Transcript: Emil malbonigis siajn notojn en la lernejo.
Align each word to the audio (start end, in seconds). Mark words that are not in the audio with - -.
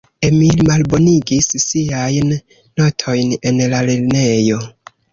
Emil 0.27 0.61
malbonigis 0.69 1.51
siajn 1.67 2.33
notojn 2.83 3.39
en 3.51 3.65
la 3.79 3.87
lernejo. 3.93 4.63